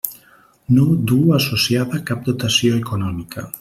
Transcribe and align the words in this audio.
No 0.77 0.85
duu 1.11 1.27
associada 1.41 2.03
cap 2.11 2.27
dotació 2.31 2.85
econòmica. 2.85 3.51